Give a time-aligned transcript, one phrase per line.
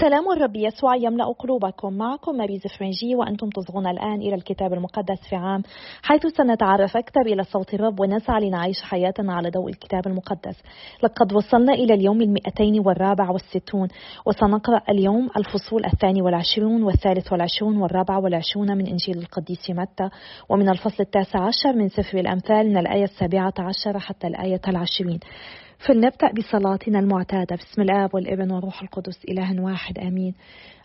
[0.00, 5.36] سلام الرب يسوع يملأ قلوبكم معكم ماريز فرنجي وأنتم تصغون الآن إلى الكتاب المقدس في
[5.36, 5.62] عام
[6.02, 10.62] حيث سنتعرف أكثر إلى صوت الرب ونسعى لنعيش حياتنا على ضوء الكتاب المقدس.
[11.02, 13.88] لقد وصلنا إلى اليوم المئتين والرابع والستون
[14.26, 20.08] وسنقرأ اليوم الفصول الثاني والعشرون والثالث والعشرون والرابع والعشرون من إنجيل القديس متى
[20.48, 25.20] ومن الفصل التاسع عشر من سفر الأمثال من الآية السابعة عشر حتى الآية العشرين.
[25.86, 27.56] فلنبدأ بصلاتنا المعتادة.
[27.56, 30.34] بسم الآب والابن والروح القدس إله واحد آمين.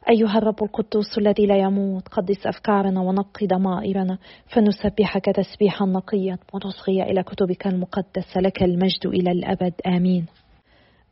[0.10, 4.18] أيها الرب القدوس الذي لا يموت قدس أفكارنا ونقي ضمائرنا
[4.48, 10.26] فنسبحك تسبيحا نقيا ونصغي إلى كتبك المقدسة لك المجد إلى الأبد آمين.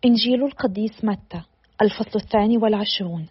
[0.06, 1.42] إنجيل القديس متى؟
[1.82, 3.26] الفصل الثاني والعشرون.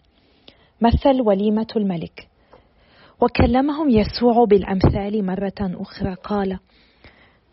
[0.81, 2.27] مثل وليمة الملك.
[3.21, 6.59] وكلمهم يسوع بالأمثال مرة أخرى قال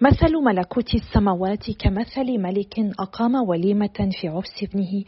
[0.00, 5.04] مثل ملكوت السماوات كمثل ملك أقام وليمة في عرس ابنه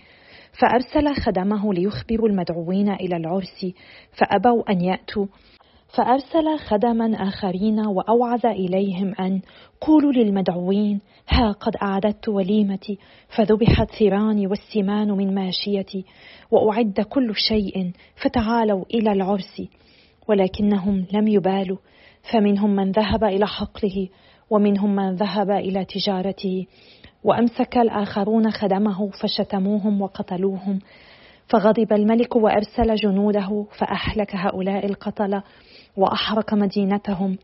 [0.53, 3.67] فأرسل خدمه ليخبروا المدعوين إلى العرس
[4.13, 5.27] فأبوا أن يأتوا.
[5.97, 9.41] فأرسل خدما آخرين وأوعز إليهم أن
[9.81, 12.99] قولوا للمدعوين ها قد أعددت وليمتي
[13.37, 16.05] فذبح الثيران والسمان من ماشيتي
[16.51, 19.63] وأعد كل شيء فتعالوا إلى العرس
[20.29, 21.79] ولكنهم لم يبالوا
[22.33, 24.09] فمنهم من ذهب إلى حقله
[24.51, 26.67] ومنهم من ذهب إلى تجارته
[27.25, 30.79] وأمسك الآخرون خدمه فشتموهم وقتلوهم.
[31.49, 35.43] فغضب الملك وأرسل جنوده فأهلك هؤلاء القتله
[35.97, 37.39] وأحرق مدينتهم.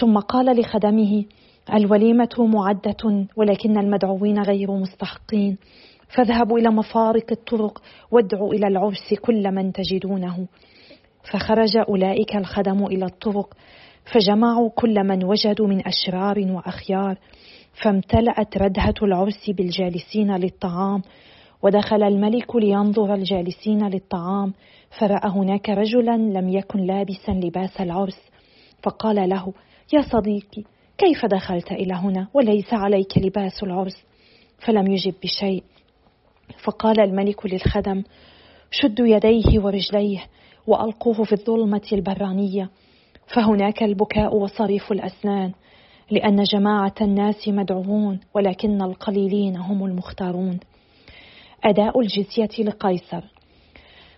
[0.00, 1.24] ثم قال لخدمه
[1.74, 5.58] الوليمة معدة ولكن المدعوين غير مستحقين.
[6.16, 10.46] فاذهبوا إلى مفارق الطرق وادعوا إلى العرس كل من تجدونه.
[11.32, 13.54] فخرج أولئك الخدم إلى الطرق.
[14.04, 17.18] فجمعوا كل من وجدوا من أشرار وأخيار
[17.84, 21.02] فامتلأت ردهة العرس بالجالسين للطعام
[21.62, 24.52] ودخل الملك لينظر الجالسين للطعام
[24.98, 28.20] فرأى هناك رجلا لم يكن لابسا لباس العرس
[28.82, 29.52] فقال له
[29.92, 30.62] يا صديقي
[30.98, 34.04] كيف دخلت إلى هنا؟ وليس عليك لباس العرس.
[34.58, 35.62] فلم يجب بشيء.
[36.64, 38.02] فقال الملك للخدم
[38.70, 40.24] شدوا يديه ورجليه
[40.66, 42.70] وألقوه في الظلمة البرانية
[43.26, 45.52] فهناك البكاء وصريف الأسنان
[46.10, 50.60] لأن جماعة الناس مدعوون ولكن القليلين هم المختارون.
[51.64, 53.22] أداء الجزية لقيصر.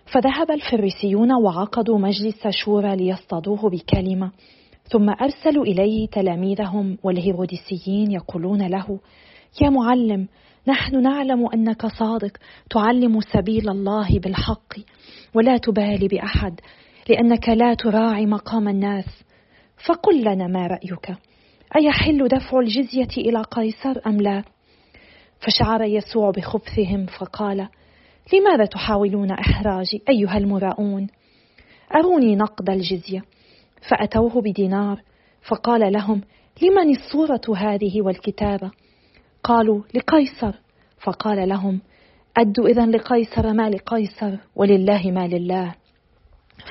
[0.05, 4.31] فذهب الفريسيون وعقدوا مجلس شورى ليصطادوه بكلمة
[4.91, 8.99] ثم أرسلوا إليه تلاميذهم والهيروديسيين يقولون له
[9.61, 10.27] يا معلم
[10.67, 12.37] نحن نعلم أنك صادق
[12.69, 14.73] تعلم سبيل الله بالحق
[15.33, 16.59] ولا تبالي بأحد
[17.09, 19.23] لأنك لا تراعي مقام الناس.
[19.87, 21.17] فقل لنا ما رأيك.
[21.75, 24.43] أيحل دفع الجزية إلى قيصر أم لا؟
[25.39, 27.67] فشعر يسوع بخبثهم فقال
[28.33, 31.07] لماذا تحاولون إحراجي أيها المراؤون؟
[31.95, 33.21] أروني نقد الجزية.
[33.89, 35.01] فأتوه بدينار
[35.41, 36.21] فقال لهم
[36.61, 38.71] لمن الصورة هذه والكتابة
[39.43, 40.55] قالوا لقيصر.
[40.99, 41.81] فقال لهم
[42.37, 45.75] أدوا إذا لقيصر ما لقيصر ولله ما لله.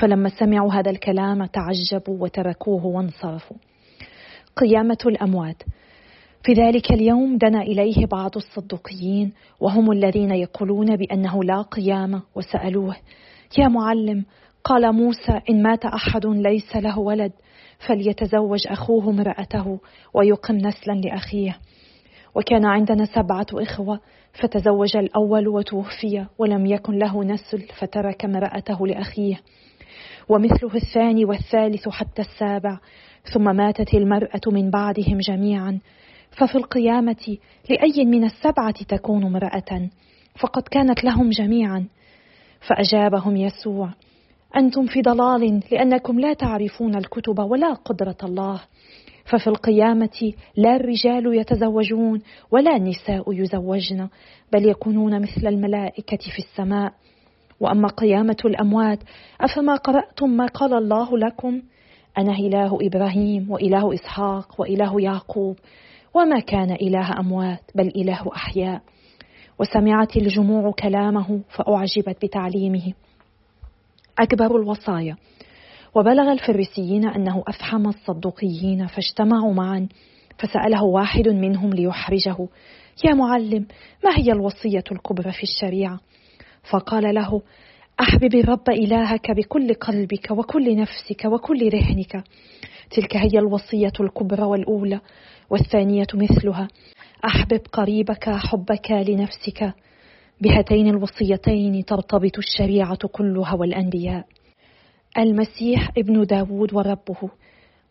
[0.00, 3.56] فلما سمعوا هذا الكلام تعجبوا وتركوه وانصرفوا.
[4.56, 5.62] قيامة الأموات.
[6.44, 12.96] في ذلك اليوم دنا إليه بعض الصدقيين وهم الذين يقولون بأنه لا قيامة وسألوه
[13.58, 14.24] يا معلم
[14.64, 17.32] قال موسى إن مات أحد ليس له ولد
[17.86, 19.80] فليتزوج أخوه امرأته
[20.14, 21.58] ويقم نسلا لأخيه.
[22.34, 24.00] وكان عندنا سبعة إخوة
[24.32, 29.40] فتزوج الأول وتوفي ولم يكن له نسل فترك امرأته لأخيه.
[30.28, 32.78] ومثله الثاني والثالث حتى السابع.
[33.32, 35.80] ثم ماتت المرأة من بعدهم جميعا.
[36.30, 37.36] ففي القيامة
[37.70, 39.88] لأي من السبعة تكون امرأة.
[40.40, 41.86] فقد كانت لهم جميعا.
[42.60, 43.90] فأجابهم يسوع
[44.56, 48.60] أنتم في ضلال لأنكم لا تعرفون الكتب ولا قدرة الله.
[49.24, 54.08] ففي القيامة لا الرجال يتزوجون ولا النساء يزوجن
[54.52, 56.92] بل يكونون مثل الملائكة في السماء.
[57.60, 58.98] وأما قيامة الأموات
[59.40, 61.62] أفما قرأتم ما قال الله لكم؟
[62.18, 65.56] أنا إله إبراهيم وإله إسحاق وإله يعقوب
[66.14, 68.82] وما كان إله أموات بل إله أحياء.
[69.58, 72.92] وسمعت الجموع كلامه فأعجبت بتعليمه.
[74.18, 75.16] أكبر الوصايا.
[75.94, 79.88] وبلغ الفريسيين أنه أفحم الصدوقيين فاجتمعوا معا
[80.38, 82.36] فسأله واحد منهم ليحرجه.
[83.04, 83.66] يا معلم
[84.04, 86.00] ما هي الوصية الكبرى في الشريعة؟
[86.70, 87.42] فقال له
[88.00, 92.24] احبب الرب إلهك بكل قلبك وكل نفسك وكل رهنك
[92.90, 95.00] تلك هي الوصية الكبرى والأولى
[95.50, 96.68] والثانية مثلها.
[97.24, 99.72] أحبب قريبك حبك لنفسك.
[100.40, 104.26] بهاتين الوصيتين ترتبط الشريعة كلها والأنبياء.
[105.18, 107.30] المسيح ابن داود وربه.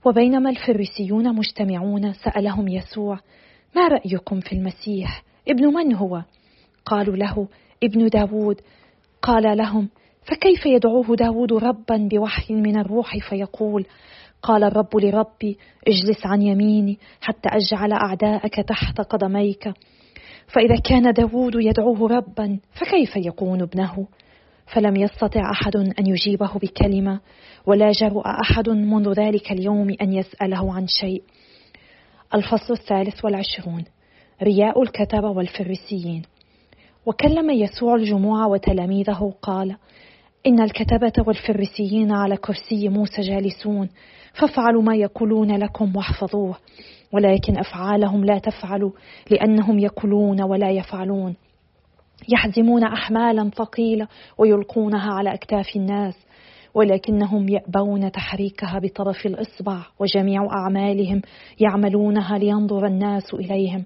[0.05, 3.19] وبينما الفريسيون مجتمعون سألهم يسوع
[3.75, 6.23] ما رأيكم في المسيح؟ ابن من هو؟
[6.85, 7.47] قالوا له
[7.83, 8.61] ابن داود.
[9.21, 9.89] قال لهم
[10.23, 13.85] فكيف يدعوه داود ربا بوحي من الروح فيقول
[14.41, 15.57] قال الرب لربي
[15.87, 19.73] اجلس عن يميني حتى أجعل أعداءك تحت قدميك.
[20.47, 24.07] فإذا كان داود يدعوه ربا فكيف يكون ابنه؟
[24.73, 27.19] فلم يستطع أحد أن يجيبه بكلمة
[27.65, 31.23] ولا جرؤ أحد منذ ذلك اليوم أن يسأله عن شيء.
[32.35, 33.83] الفصل الثالث والعشرون.
[34.43, 36.21] رياء الكتبة والفريسيين.
[37.05, 39.75] وكلم يسوع الجموع وتلاميذه قال
[40.47, 43.89] إن الكتبة والفريسيين على كرسي موسى جالسون
[44.33, 46.55] فافعلوا ما يقولون لكم واحفظوه
[47.13, 48.91] ولكن أفعالهم لا تفعلوا
[49.31, 51.35] لأنهم يقولون ولا يفعلون.
[52.29, 54.07] يحزمون أحمالا ثقيلة
[54.37, 56.15] ويلقونها على أكتاف الناس
[56.73, 61.21] ولكنهم يأبون تحريكها بطرف الإصبع وجميع أعمالهم
[61.59, 63.83] يعملونها لينظر الناس إليهم.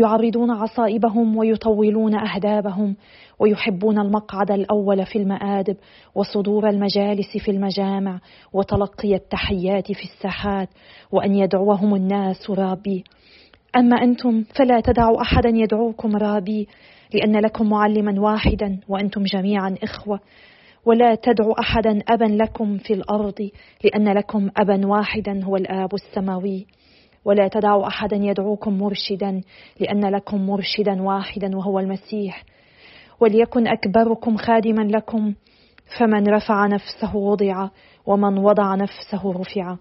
[0.00, 2.96] يعرضون عصائبهم ويطولون أهدابهم
[3.38, 5.76] ويحبون المقعد الأول في المآدب
[6.14, 8.20] وصدور المجالس في المجامع
[8.52, 10.68] وتلقي التحيات في الساحات
[11.12, 13.04] وأن يدعوهم الناس رابي.
[13.76, 16.68] أما أنتم فلا تدعوا أحدا يدعوكم رابي
[17.14, 20.20] لأن لكم معلما واحدا وأنتم جميعا إخوة.
[20.86, 23.50] ولا تدعوا أحدا أبا لكم في الأرض
[23.84, 26.66] لأن لكم أبا واحدا هو الآب السماوي.
[27.24, 29.40] ولا تدعوا أحدا يدعوكم مرشدا
[29.80, 32.44] لأن لكم مرشدا واحدا وهو المسيح.
[33.20, 35.34] وليكن أكبركم خادما لكم
[35.98, 37.68] فمن رفع نفسه وضع
[38.06, 39.76] ومن وضع نفسه رفع.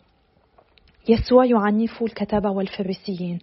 [1.09, 3.39] يسوع يعنف الكتبة والفريسيين.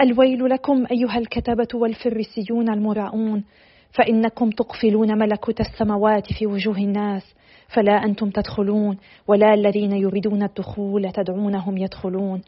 [0.00, 3.44] الويل لكم أيها الكتبة والفريسيون المراؤون
[3.90, 7.34] فإنكم تقفلون ملكوت السماوات في وجوه الناس
[7.68, 8.96] فلا أنتم تدخلون
[9.28, 12.42] ولا الذين يريدون الدخول تدعونهم يدخلون.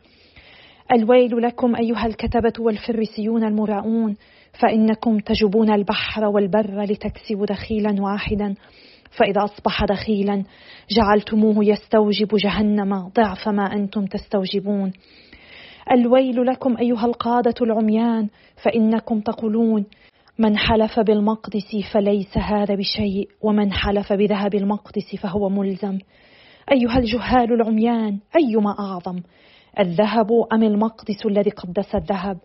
[0.92, 4.16] الويل لكم أيها الكتبة والفريسيون المراؤون
[4.60, 8.54] فإنكم تجبون البحر والبر لتكسبوا دخيلا واحدا.
[9.18, 10.44] فإذا أصبح دخيلا
[10.90, 14.92] جعلتموه يستوجب جهنم ضعف ما أنتم تستوجبون.
[15.92, 18.28] الويل لكم أيها القادة العميان
[18.62, 19.84] فإنكم تقولون
[20.38, 25.98] من حلف بالمقدس فليس هذا بشيء ومن حلف بذهب المقدس فهو ملزم.
[26.72, 29.20] أيها الجهال العميان أيما أعظم؟
[29.78, 32.38] الذهب أم المقدس الذي قدس الذهب؟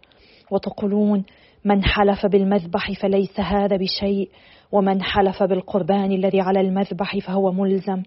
[0.51, 1.23] وتقولون
[1.65, 4.29] من حلف بالمذبح فليس هذا بشيء
[4.71, 8.03] ومن حلف بالقربان الذي على المذبح فهو ملزم.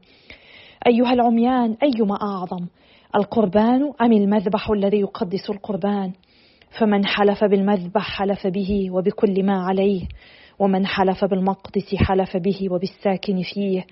[0.87, 2.67] أيها العميان أيما أعظم
[3.17, 6.13] القربان أم المذبح الذي يقدس القربان؟
[6.79, 10.03] فمن حلف بالمذبح حلف به وبكل ما عليه
[10.59, 13.87] ومن حلف بالمقدس حلف به وبالساكن فيه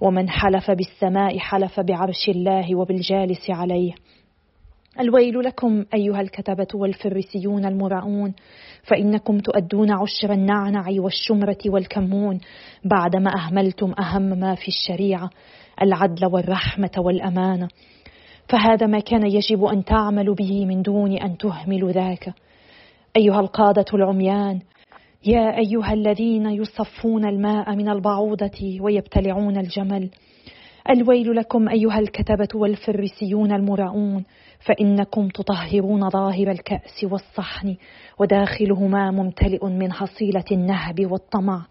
[0.00, 3.92] ومن حلف بالسماء حلف بعرش الله وبالجالس عليه.
[5.00, 8.34] الويل لكم أيها الكتبة والفريسيون المراؤون
[8.82, 12.40] فإنكم تؤدون عشر النعنع والشمرة والكمون
[12.84, 15.30] بعدما أهملتم أهم ما في الشريعة
[15.82, 17.68] العدل والرحمة والأمانة.
[18.48, 22.34] فهذا ما كان يجب أن تعملوا به من دون أن تهملوا ذاك.
[23.16, 24.60] أيها القادة العميان
[25.26, 30.10] يا أيها الذين يصفون الماء من البعوضة ويبتلعون الجمل.
[30.90, 34.24] الويل لكم أيها الكتبة والفريسيون المراؤون
[34.64, 37.76] فإنكم تطهرون ظاهر الكأس والصحن
[38.18, 41.66] وداخلهما ممتلئ من حصيلة النهب والطمع.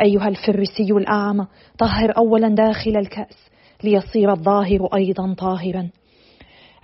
[0.00, 1.46] أيها الفريسي الأعمى
[1.78, 3.50] طهر أولا داخل الكأس
[3.84, 5.88] ليصير الظاهر أيضا طاهرا.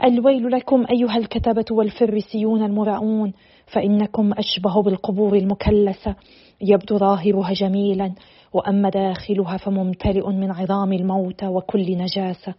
[0.04, 3.32] الويل لكم أيها الكتبة والفريسيون المراؤون
[3.66, 6.14] فإنكم أشبه بالقبور المكلسة.
[6.60, 8.12] يبدو ظاهرها جميلا
[8.52, 12.54] وأما داخلها فممتلئ من عظام الموتى وكل نجاسة.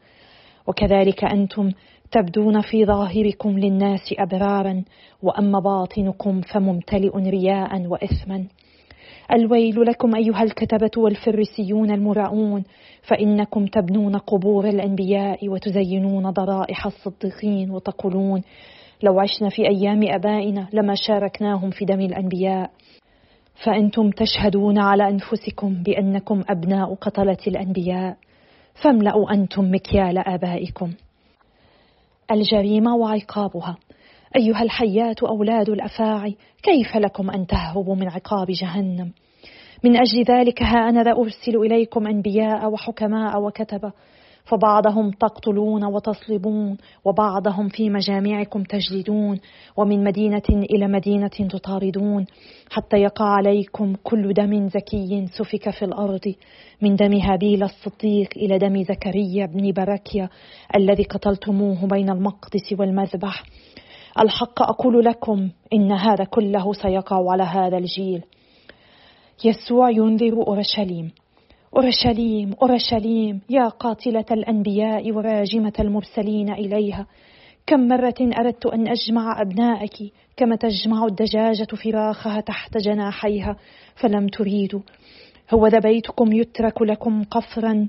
[0.67, 1.71] وكذلك أنتم
[2.11, 4.83] تبدون في ظاهركم للناس أبرارا
[5.23, 8.45] وأما باطنكم فممتلئ رياء وإثما.
[9.33, 12.63] الويل لكم أيها الكتبة والفريسيون المراؤون
[13.01, 18.41] فإنكم تبنون قبور الأنبياء وتزينون ضرائح الصديقين وتقولون
[19.03, 22.71] لو عشنا في أيام أبائنا لما شاركناهم في دم الأنبياء.
[23.65, 28.17] فأنتم تشهدون على أنفسكم بأنكم أبناء قتلة الأنبياء
[28.83, 30.91] فاملأوا أنتم مكيال آبائكم.
[32.31, 33.77] الجريمة وعقابها.
[34.35, 39.11] أيها الحيات أولاد الأفاعي كيف لكم أن تهربوا من عقاب جهنم؟
[39.83, 43.91] من أجل ذلك ها أنا ذا أرسل إليكم أنبياء وحكماء وكتبة.
[44.45, 49.39] فبعضهم تقتلون وتصلبون وبعضهم في مجامعكم تجلدون
[49.77, 52.25] ومن مدينة إلى مدينة تطاردون
[52.71, 56.33] حتى يقع عليكم كل دم زكي سفك في الأرض
[56.81, 60.29] من دم هابيل الصديق إلى دم زكريا بن بركيا
[60.75, 63.43] الذي قتلتموه بين المقدس والمذبح.
[64.19, 68.23] الحق أقول لكم إن هذا كله سيقع على هذا الجيل.
[69.45, 71.11] يسوع ينذر أورشليم.
[71.75, 77.07] أورشليم أورشليم يا قاتلة الأنبياء وراجمة المرسلين إليها.
[77.67, 83.55] كم مرة أردت أن أجمع أبنائك كما تجمع الدجاجة فراخها تحت جناحيها
[83.95, 84.79] فلم تريدوا
[85.53, 87.87] هو بيتكم يترك لكم قفرا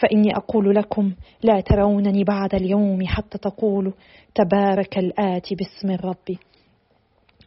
[0.00, 1.12] فإني أقول لكم
[1.42, 3.92] لا ترونني بعد اليوم حتى تقولوا
[4.34, 6.36] تبارك الآتي باسم الرب.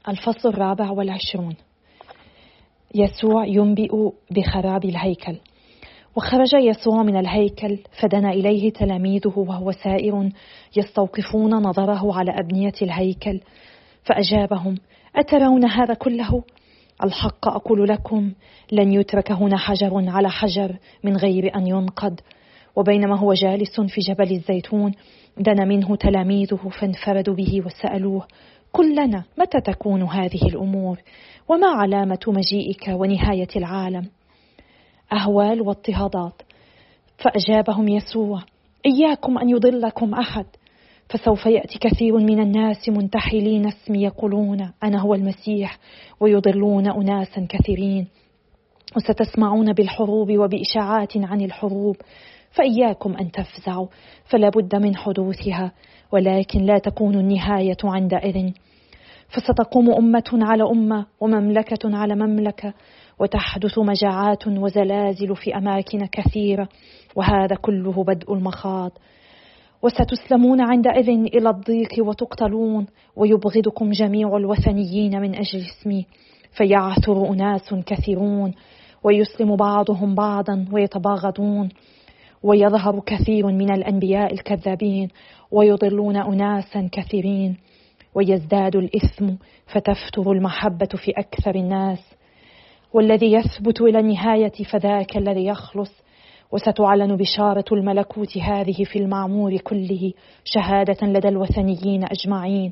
[0.08, 1.56] الفصل الرابع والعشرون.
[2.96, 5.38] يسوع ينبئ بخراب الهيكل.
[6.16, 10.30] وخرج يسوع من الهيكل فدنا إليه تلاميذه وهو سائر
[10.78, 13.40] يستوقفون نظره على أبنية الهيكل
[14.04, 14.78] فأجابهم
[15.16, 16.44] أترون هذا كله؟
[17.04, 18.32] الحق أقول لكم
[18.72, 22.20] لن يترك هنا حجر على حجر من غير أن ينقض.
[22.76, 24.92] وبينما هو جالس في جبل الزيتون
[25.38, 28.28] دنا منه تلاميذه فانفردوا به وسألوه
[28.74, 31.02] قل لنا متى تكون هذه الأمور؟
[31.50, 34.10] وما علامة مجيئك ونهاية العالم؟
[35.14, 36.42] أهوال واضطهادات
[37.18, 38.42] فأجابهم يسوع
[38.86, 40.46] إياكم أن يضلكم أحد
[41.10, 45.78] فسوف يأتي كثير من الناس منتحلين اسمي يقولون أنا هو المسيح
[46.20, 48.08] ويضلون أناسا كثيرين
[48.96, 51.96] وستسمعون بالحروب وبإشاعات عن الحروب.
[52.52, 53.88] فإياكم أن تفزعوا
[54.26, 55.72] فلا بد من حدوثها
[56.12, 58.52] ولكن لا تكون النهاية عندئذ.
[59.28, 62.74] فستقوم أمة على أمة ومملكة على مملكة
[63.20, 66.70] وتحدث مجاعات وزلازل في أماكن كثيرة
[67.16, 68.92] وهذا كله بدء المخاض.
[69.82, 76.06] وستسلمون عندئذ إلى الضيق وتقتلون ويبغضكم جميع الوثنيين من أجل اسمي.
[76.58, 78.54] فيعثر أناس كثيرون
[79.04, 81.70] ويسلم بعضهم بعضا ويتباغضون.
[82.44, 85.10] ويظهر كثير من الأنبياء الكذابين
[85.52, 87.58] ويضلون أناسا كثيرين.
[88.16, 89.30] ويزداد الإثم
[89.66, 92.16] فتفتر المحبة في أكثر الناس.
[92.96, 95.92] والذي يثبت إلى النهاية فذاك الذي يخلص.
[96.52, 102.72] وستعلن بشارة الملكوت هذه في المعمور كله شهادة لدى الوثنيين أجمعين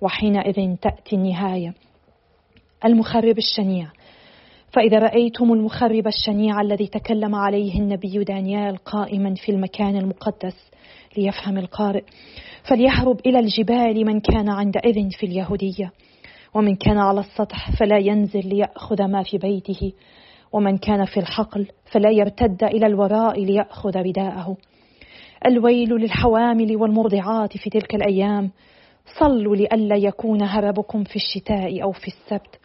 [0.00, 1.74] وحينئذ تأتي النهاية.
[2.84, 3.86] المخرب الشنيع.
[4.72, 10.70] فإذا رأيتم المخرب الشنيع الذي تكلم عليه النبي دانيال قائما في المكان المقدس
[11.16, 12.04] ليفهم القارئ
[12.70, 15.92] فليهرب إلى الجبال من كان عندئذ في اليهودية.
[16.54, 19.92] ومن كان على السطح فلا ينزل ليأخذ ما في بيته
[20.52, 24.56] ومن كان في الحقل فلا يرتد إلى الوراء ليأخذ رداءه.
[25.46, 28.50] الويل للحوامل والمرضعات في تلك الأيام
[29.20, 32.60] صلوا لئلا يكون هربكم في الشتاء أو في السبت.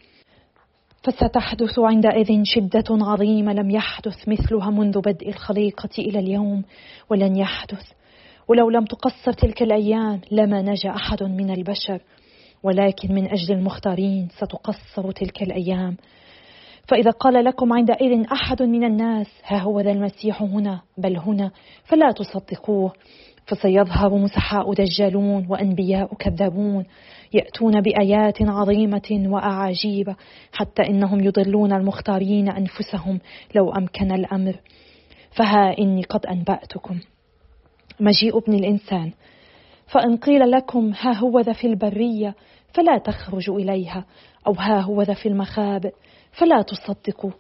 [1.03, 6.63] فستحدث عندئذ شدة عظيمة لم يحدث مثلها منذ بدء الخليقة إلى اليوم
[7.09, 7.91] ولن يحدث.
[8.47, 12.01] ولو لم تقصر تلك الأيام لما نجا أحد من البشر.
[12.63, 15.97] ولكن من أجل المختارين ستقصر تلك الأيام.
[16.87, 21.51] فإذا قال لكم عندئذ أحد من الناس ها هو ذا المسيح هنا بل هنا
[21.83, 22.93] فلا تصدقوه.
[23.45, 26.85] فسيظهر مسحاء دجالون وأنبياء كذابون
[27.33, 30.15] يأتون بآيات عظيمة وأعاجيب
[30.53, 33.19] حتى إنهم يضلون المختارين أنفسهم
[33.55, 34.55] لو أمكن الأمر.
[35.31, 36.99] فها إني قد أنبأتكم.
[37.99, 39.11] مجيء ابن الإنسان.
[39.91, 42.35] فإن قيل لكم ها هو ذا في البرية
[42.73, 44.05] فلا تخرجوا إليها
[44.47, 45.93] أو ها هو ذا في المخابئ
[46.31, 47.31] فلا تصدقوا.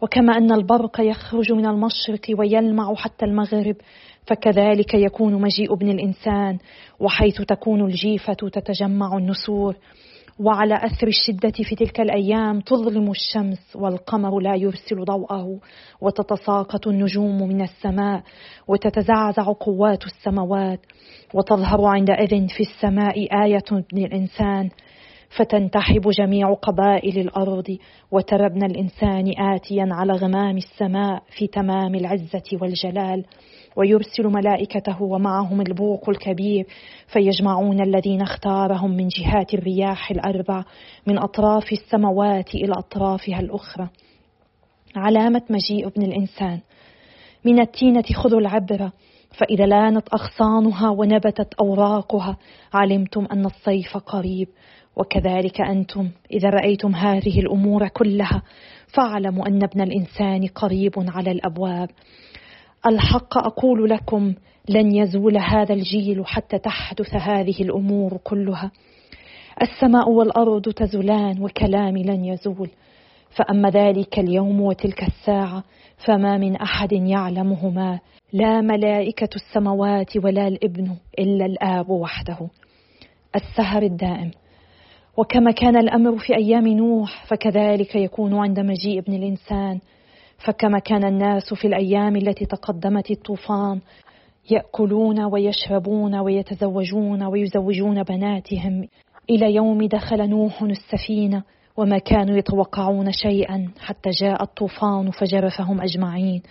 [0.00, 3.76] وكما أن البرق يخرج من المشرق ويلمع حتى المغرب
[4.26, 6.58] فكذلك يكون مجيء ابن الإنسان
[7.00, 9.76] وحيث تكون الجيفة تتجمع النسور.
[10.40, 15.58] وعلى أثر الشدة في تلك الأيام تظلم الشمس والقمر لا يرسل ضوءه
[16.00, 18.22] وتتساقط النجوم من السماء
[18.68, 20.80] وتتزعزع قوات السماوات
[21.34, 24.70] وتظهر عندئذ في السماء آية ابن الإنسان
[25.36, 27.76] فتنتحب جميع قبائل الأرض
[28.10, 33.24] وترى ابن الإنسان آتيا على غمام السماء في تمام العزة والجلال
[33.78, 36.66] ويرسل ملائكته ومعهم البوق الكبير
[37.06, 40.64] فيجمعون الذين اختارهم من جهات الرياح الأربع
[41.06, 43.88] من أطراف السماوات إلى أطرافها الأخرى.
[44.96, 46.60] علامة مجيء ابن الإنسان.
[47.44, 48.92] من التينة خذوا العبرة
[49.38, 52.36] فإذا لانت أغصانها ونبتت أوراقها
[52.74, 54.48] علمتم أن الصيف قريب
[54.96, 58.42] وكذلك أنتم إذا رأيتم هذه الأمور كلها
[58.94, 61.88] فاعلموا أن ابن الإنسان قريب على الأبواب.
[62.86, 64.34] الحق أقول لكم
[64.68, 68.70] لن يزول هذا الجيل حتى تحدث هذه الأمور كلها.
[69.62, 72.70] السماء والأرض تزولان وكلامي لن يزول.
[73.36, 75.64] فأما ذلك اليوم وتلك الساعة
[76.06, 78.00] فما من أحد يعلمهما.
[78.32, 82.38] لا ملائكة السماوات ولا الإبن إلا الآب وحده.
[83.36, 84.30] السهر الدائم.
[85.16, 89.80] وكما كان الأمر في أيام نوح فكذلك يكون عند مجيء ابن الإنسان.
[90.38, 93.80] فكما كان الناس في الأيام التي تقدمت الطوفان
[94.50, 98.88] يأكلون ويشربون ويتزوجون ويزوجون بناتهم.
[99.30, 101.42] إلى يوم دخل نوح السفينة
[101.76, 106.42] وما كانوا يتوقعون شيئا حتى جاء الطوفان فجرفهم أجمعين.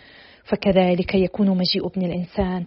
[0.44, 2.66] فكذلك يكون مجيء ابن الإنسان.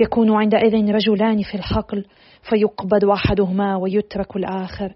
[0.00, 2.04] يكون عندئذ رجلان في الحقل
[2.42, 4.94] فيقبض أحدهما ويترك الآخر.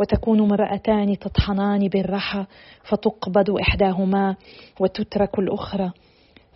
[0.00, 2.44] وتكون امرأتان تطحنان بالرحى
[2.82, 4.36] فتقبض إحداهما
[4.80, 5.90] وتترك الأخرى.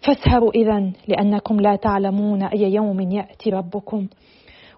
[0.03, 4.07] فاسهروا إذا لأنكم لا تعلمون أي يوم يأتي ربكم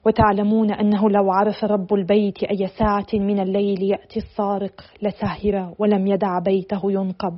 [0.07, 6.39] وتعلمون أنه لو عرف رب البيت أي ساعة من الليل يأتي السارق لسهر ولم يدع
[6.39, 7.37] بيته ينقب.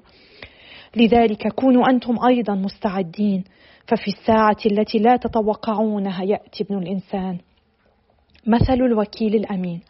[0.96, 3.44] لذلك كونوا أنتم أيضا مستعدين
[3.86, 7.38] ففي الساعة التي لا تتوقعونها يأتي ابن الإنسان.
[8.46, 9.80] مثل الوكيل الأمين.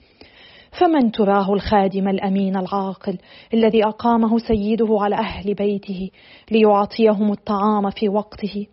[0.81, 3.19] فمن تراه الخادم الأمين العاقل
[3.54, 6.11] الذي أقامه سيده على أهل بيته
[6.50, 8.66] ليعطيهم الطعام في وقته.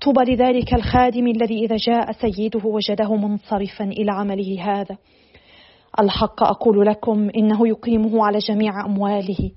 [0.00, 4.96] طوبى لذلك الخادم الذي إذا جاء سيده وجده منصرفا إلى عمله هذا.
[6.00, 9.50] الحق أقول لكم إنه يقيمه على جميع أمواله.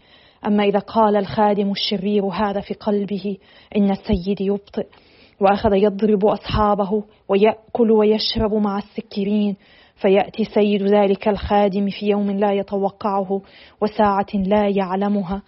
[0.47, 3.37] أما إذا قال الخادم الشرير هذا في قلبه
[3.75, 4.87] إن السيد يبطئ
[5.41, 9.55] وأخذ يضرب أصحابه ويأكل ويشرب مع السكرين
[9.95, 13.41] فيأتي سيد ذلك الخادم في يوم لا يتوقعه
[13.81, 15.41] وساعة لا يعلمها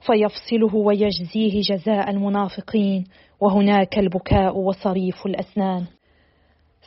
[0.00, 3.04] فيفصله ويجزيه جزاء المنافقين
[3.40, 5.84] وهناك البكاء وصريف الأسنان.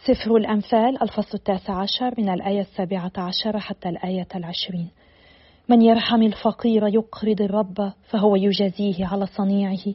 [0.06, 4.90] سفر الأنفال الفصل التاسع عشر من الآية السابعة عشر حتى الآية العشرين.
[5.70, 9.94] من يرحم الفقير يقرض الرب فهو يجازيه على صنيعه.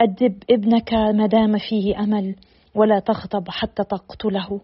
[0.00, 2.36] أدب ابنك ما دام فيه أمل
[2.74, 4.60] ولا تغضب حتى تقتله.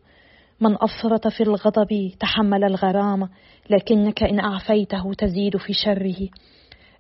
[0.60, 3.28] من أفرط في الغضب تحمل الغرامة
[3.70, 6.28] لكنك إن أعفيته تزيد في شره.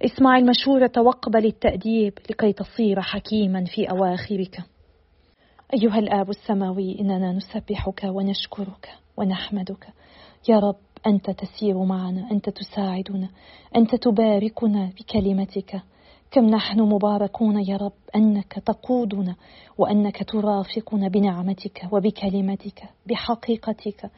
[0.04, 4.62] اسمع المشورة واقبل التأديب لكي تصير حكيما في أواخرك.
[5.74, 9.86] أيها الآب السماوي إننا نسبحك ونشكرك ونحمدك.
[10.48, 13.28] يا رب أنت تسير معنا أنت تساعدنا
[13.76, 15.82] أنت تباركنا بكلمتك.
[16.30, 19.36] كم نحن مباركون يا رب أنك تقودنا
[19.78, 24.10] وأنك ترافقنا بنعمتك وبكلمتك بحقيقتك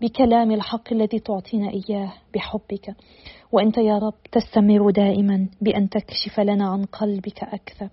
[0.00, 2.94] بكلام الحق الذي تعطينا إياه بحبك.
[3.52, 7.88] وأنت يا رب تستمر دائما بأن تكشف لنا عن قلبك أكثر.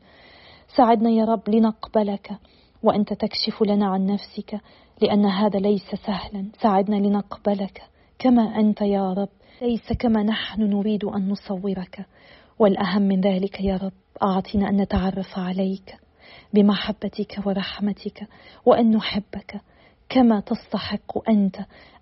[0.78, 2.32] ساعدنا يا رب لنقبلك
[2.84, 4.60] وأنت تكشف لنا عن نفسك
[5.02, 6.46] لأن هذا ليس سهلا.
[6.62, 7.82] ساعدنا لنقبلك
[8.20, 9.30] كما أنت يا رب.
[9.62, 12.06] ليس كما نحن نريد أن نصورك.
[12.60, 13.92] والأهم من ذلك يا رب
[14.24, 15.98] أعطنا أن نتعرف عليك
[16.54, 18.28] بمحبتك ورحمتك
[18.66, 19.62] وأن نحبك
[20.10, 21.58] كما تستحق أنت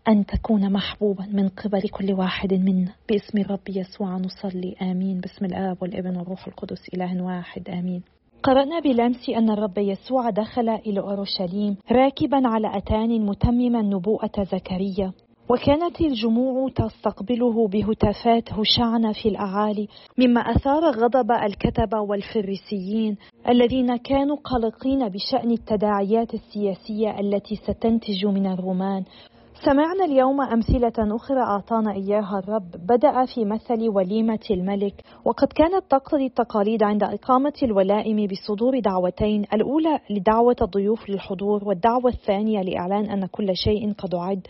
[0.07, 2.93] أن تكون محبوبا من قبل كل واحد منا.
[3.09, 5.19] باسم الرب يسوع نصلي آمين.
[5.19, 8.01] باسم الآب والابن والروح القدس إله واحد آمين.
[8.43, 15.11] قرأنا بالأمس أن الرب يسوع دخل إلى أورشليم راكبا على أتان متمما نبوءة زكريا.
[15.49, 23.17] وكانت الجموع تستقبله بهتافات هشعنة في الأعالي مما أثار غضب الكتبة والفريسيين
[23.49, 29.03] الذين كانوا قلقين بشأن التداعيات السياسية التي ستنتج من الرومان.
[29.65, 32.71] سمعنا اليوم أمثلة أخرى أعطانا إياها الرب.
[32.87, 34.93] بدأ في مثل وليمة الملك
[35.25, 42.61] وقد كانت تقتضي التقاليد عند إقامة الولائم بصدور دعوتين الأولى لدعوة الضيوف للحضور والدعوة الثانية
[42.61, 44.47] لإعلان أن كل شيء قد أعد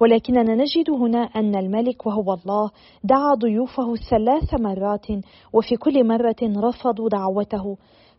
[0.00, 2.70] ولكننا نجد هنا أن الملك وهو الله
[3.04, 5.06] دعا ضيوفه ثلاث مرات
[5.52, 7.76] وفي كل مرة رفضوا دعوته.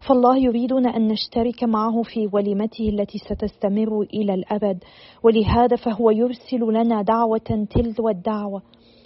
[0.08, 4.84] فالله يريدنا أن نشترك معه في وليمته التي ستستمر إلى الأبد
[5.24, 8.62] ولهذا فهو يرسل لنا دعوة تلو الدعوة.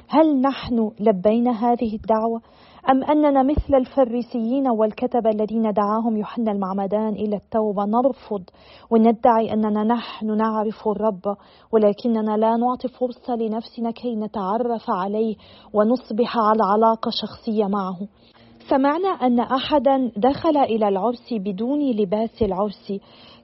[0.08, 2.42] هل نحن لبينا هذه الدعوة؟
[2.90, 8.44] أم أننا مثل الفريسيين والكتبة الذين دعاهم يوحنا المعمدان إلى التوبة نرفض
[8.92, 11.36] وندعي أننا نحن نعرف الرب
[11.72, 15.36] ولكننا لا نعطي فرصة لنفسنا كي نتعرف عليه
[15.74, 17.98] ونصبح على علاقة شخصية معه.
[18.70, 22.94] سمعنا أن أحدا دخل إلى العرس بدون لباس العرس.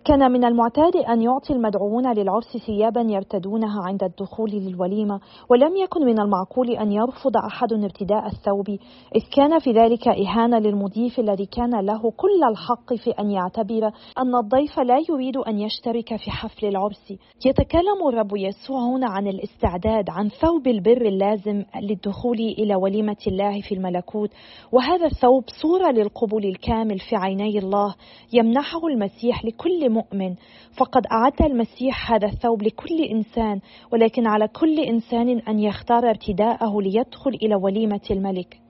[0.05, 6.19] كان من المعتاد أن يعطي المدعوون للعرس ثيابا يرتدونها عند الدخول للوليمة ولم يكن من
[6.19, 8.69] المعقول أن يرفض أحد ارتداء الثوب
[9.15, 14.36] إذ كان في ذلك إهانة للمضيف الذي كان له كل الحق في أن يعتبر أن
[14.36, 17.13] الضيف لا يريد أن يشترك في حفل العرس.
[17.45, 23.75] يتكلم الرب يسوع هنا عن الاستعداد عن ثوب البر اللازم للدخول إلى وليمة الله في
[23.75, 24.29] الملكوت
[24.71, 27.95] وهذا الثوب صورة للقبول الكامل في عيني الله
[28.34, 30.36] يمنحه المسيح لكل مؤمن.
[30.78, 33.60] فقد أعد المسيح هذا الثوب لكل إنسان
[33.93, 38.68] ولكن على كل إنسان أن يختار ارتداءه ليدخل إلى وليمة الملك.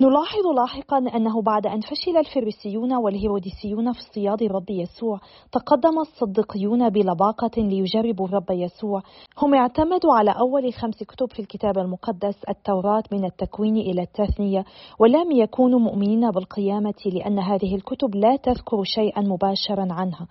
[0.00, 5.20] نلاحظ لاحقا أنه بعد أن فشل الفريسيون والهيروديسيون في اصطياد الرب يسوع
[5.52, 9.02] تقدم الصديقيون بلباقة ليجربوا الرب يسوع.
[9.38, 14.64] هم اعتمدوا على أول خمس كتب في الكتاب المقدس التوراة من التكوين إلى التثنية
[14.98, 20.26] ولم يكونوا مؤمنين بالقيامة لأن هذه الكتب لا تذكر شيئا مباشرا عنها.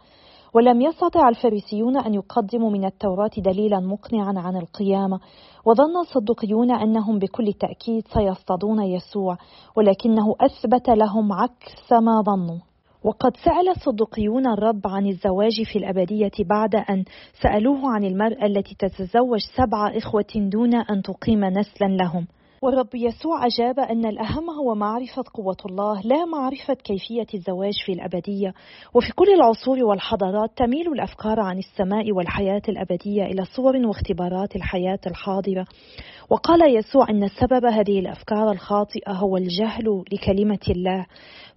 [0.54, 5.20] ولم يستطع الفريسيون أن يقدموا من التوراة دليلا مقنعا عن القيامة
[5.66, 9.38] وظن الصدقيون أنهم بكل تأكيد سيصطادون يسوع
[9.76, 12.60] ولكنه أثبت لهم عكس ما ظنوا.
[13.04, 17.04] وقد سأل الصدقيون الرب عن الزواج في الأبدية بعد أن
[17.42, 22.28] سألوه عن المرأة التي تتزوج سبع إخوة دون أن تقيم نسلا لهم.
[22.64, 28.54] والرب يسوع أجاب أن الأهم هو معرفة قوة الله لا معرفة كيفية الزواج في الأبدية.
[28.94, 35.66] وفي كل العصور والحضارات تميل الأفكار عن السماء والحياة الأبدية إلى صور واختبارات الحياة الحاضرة.
[36.30, 41.06] وقال يسوع أن سبب هذه الأفكار الخاطئة هو الجهل لكلمة الله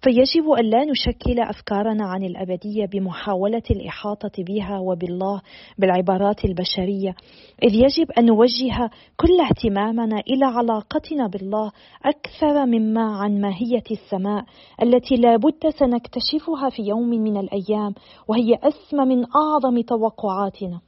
[0.02, 5.40] فيجب أن لا نشكل أفكارنا عن الأبدية بمحاولة الإحاطة بها وبالله
[5.78, 7.14] بالعبارات البشرية
[7.62, 11.72] إذ يجب أن نوجه كل اهتمامنا إلى علاقتنا بالله
[12.04, 14.44] أكثر مما عن ماهية السماء
[14.82, 17.94] التي لا بد سنكتشفها في يوم من الأيام
[18.28, 20.80] وهي أسمى من أعظم توقعاتنا.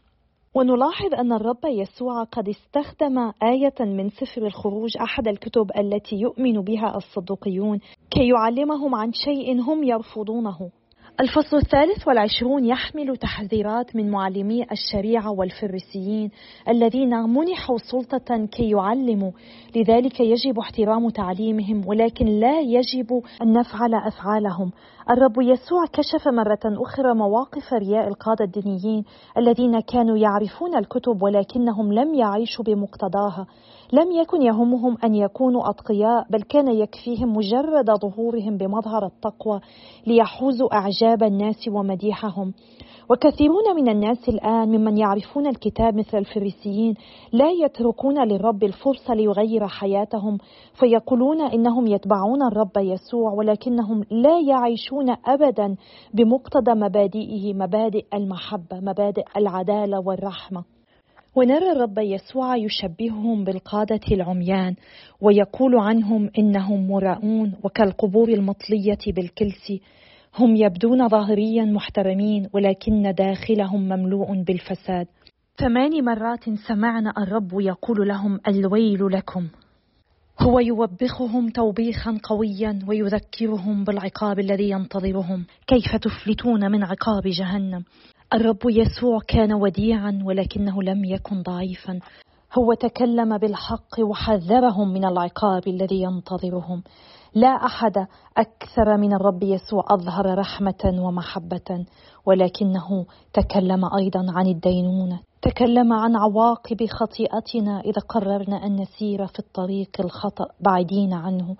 [0.58, 6.96] ونلاحظ أن الرب يسوع قد استخدم آية من سفر الخروج أحد الكتب التي يؤمن بها
[6.96, 7.78] الصدوقيون
[8.10, 10.70] كي يعلمهم عن شيء هم يرفضونه.
[11.20, 16.30] الفصل الثالث والعشرون يحمل تحذيرات من معلمي الشريعة والفريسيين
[16.68, 19.30] الذين منحوا سلطة كي يعلموا.
[19.76, 24.70] لذلك يجب احترام تعليمهم ولكن لا يجب أن نفعل أفعالهم.
[25.10, 29.04] الرب يسوع كشف مرة أخرى مواقف رياء القادة الدينيين
[29.38, 33.46] الذين كانوا يعرفون الكتب ولكنهم لم يعيشوا بمقتضاها.
[33.92, 39.60] لم يكن يهمهم أن يكونوا أتقياء بل كان يكفيهم مجرد ظهورهم بمظهر التقوى
[40.06, 42.52] ليحوزوا أعجاب الناس ومديحهم.
[43.10, 46.94] وكثيرون من الناس الآن ممن يعرفون الكتاب مثل الفريسيين
[47.32, 50.38] لا يتركون للرب الفرصة ليغير حياتهم
[50.80, 55.76] فيقولون إنهم يتبعون الرب يسوع ولكنهم لا يعيشون أبدا
[56.14, 60.77] بمقتضى مبادئه مبادئ المحبة مبادئ العدالة والرحمة.
[61.38, 64.74] ونرى الرب يسوع يشبههم بالقادة العميان
[65.20, 69.72] ويقول عنهم إنهم مراؤون وكالقبور المطلية بالكلس.
[70.38, 75.06] هم يبدون ظاهريا محترمين ولكن داخلهم مملوء بالفساد.
[75.56, 79.48] ثمان مرات سمعنا الرب يقول لهم الويل لكم.
[80.40, 85.44] هو يوبخهم توبيخا قويا ويذكرهم بالعقاب الذي ينتظرهم.
[85.66, 87.84] كيف تفلتون من عقاب جهنم؟
[88.34, 91.98] الرب يسوع كان وديعا ولكنه لم يكن ضعيفا.
[92.58, 96.82] هو تكلم بالحق وحذرهم من العقاب الذي ينتظرهم.
[97.34, 101.86] لا أحد أكثر من الرب يسوع أظهر رحمة ومحبة
[102.26, 105.20] ولكنه تكلم أيضا عن الدينونة.
[105.42, 111.56] تكلم عن عواقب خطيئتنا إذا قررنا أن نسير في الطريق الخطأ بعيدين عنه.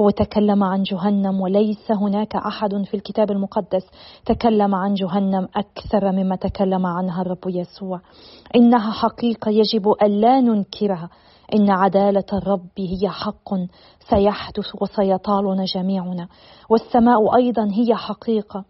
[0.00, 3.82] هو تكلم عن جهنم وليس هناك أحد في الكتاب المقدس
[4.26, 8.00] تكلم عن جهنم أكثر مما تكلم عنها الرب يسوع.
[8.56, 11.08] إنها حقيقة يجب الا ننكرها.
[11.54, 13.54] إن عدالة الرب هي حق
[14.10, 16.28] سيحدث وسيطالنا جميعنا.
[16.70, 18.64] والسماء أيضا هي حقيقة.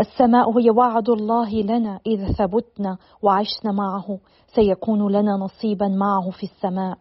[0.00, 2.00] السماء هي وعد الله لنا.
[2.06, 4.18] اذا ثبتنا وعشنا معه
[4.54, 6.98] سيكون لنا نصيبا معه في السماء.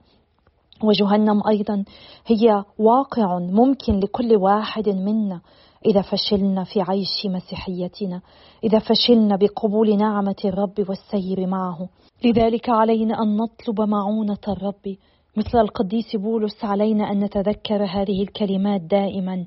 [0.84, 1.84] وجهنم أيضا.
[2.28, 5.42] هي واقع ممكن لكل واحد منا
[5.86, 8.22] إذا فشلنا في عيش مسيحيتنا
[8.64, 11.90] إذا فشلنا بقبول نعمة الرب والسير معه.
[12.26, 14.96] لذلك علينا أن نطلب معونة الرب.
[15.38, 19.46] مثل القديس بولس علينا أن نتذكر هذه الكلمات دائما.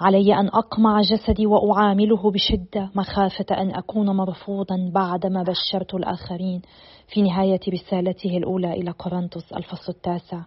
[0.00, 6.62] علي أن أقمع جسدي وأعامله بشدة مخافة أن أكون مرفوضا بعدما بشرت الآخرين.
[7.08, 10.40] في نهاية رسالته الأولى إلى كورنثوس الفصل التاسع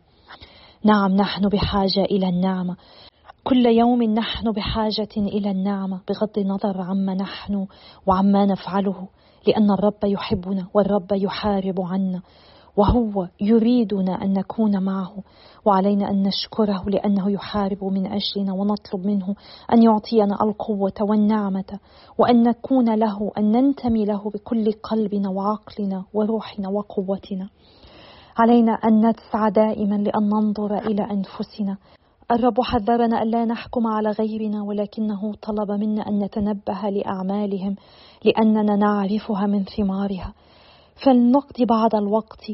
[0.83, 2.75] نعم نحن بحاجة إلى النعمه
[3.43, 7.67] كل يوم نحن بحاجة إلى النعمة بغض النظر عما نحن
[8.07, 9.07] وعما نفعله.
[9.47, 12.21] لأن الرب يحبنا والرب يحارب عنا.
[12.77, 15.13] وهو يريدنا أن نكون معه.
[15.65, 19.35] وعلينا أن نشكره لأنه يحارب من أجلنا ونطلب منه
[19.73, 21.79] أن يعطينا القوة والنعمة.
[22.17, 27.49] وأن نكون له أن ننتمي له بكل قلبنا وعقلنا وروحنا وقوتنا.
[28.39, 31.77] علينا أن نسعى دائما لأن ننظر إلى أنفسنا.
[32.31, 37.75] الرب حذرنا ألا نحكم على غيرنا ولكنه طلب منا أن نتنبه لأعمالهم
[38.25, 40.33] لأننا نعرفها من ثمارها.
[41.05, 42.51] فلنقضي بعض الوقت.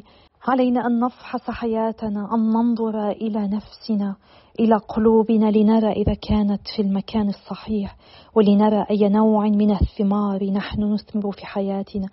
[0.48, 4.16] علينا أن نفحص حياتنا أن ننظر إلى نفسنا
[4.60, 7.96] إلى قلوبنا لنرى إذا كانت في المكان الصحيح
[8.36, 12.08] ولنرى أي نوع من الثمار نحن نثمر في حياتنا.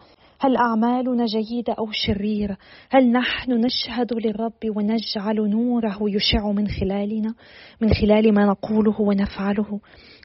[0.44, 2.56] هل أعمالنا جيدة أو شريرة؟
[2.90, 7.34] هل نحن نشهد للرب ونجعل نوره يشع من خلالنا
[7.80, 9.80] من خلال ما نقوله ونفعله؟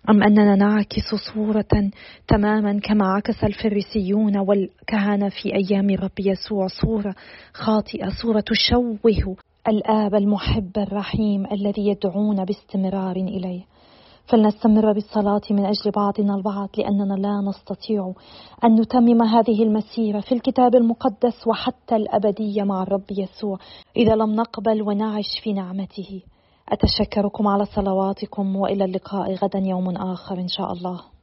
[0.10, 1.92] أم أننا نعكس صورة
[2.28, 7.16] تماما كما عكس الفريسيون والكهنة في أيام الرب يسوع صورة
[7.54, 9.36] خاطئة صورة تشوه
[9.68, 13.62] الآب المحب الرحيم الذي يدعونا باستمرار إليه
[14.28, 18.14] فلنستمر بالصلاة من أجل بعضنا البعض لأننا لا نستطيع
[18.64, 23.58] أن نتمم هذه المسيرة في الكتاب المقدس وحتى الأبدية مع الرب يسوع.
[23.98, 26.22] إذا لم نقبل ونعش في نعمته
[26.70, 31.17] أتشكركم على صلواتكم وإلى اللقاء غدا يوم آخر إن شاء الله.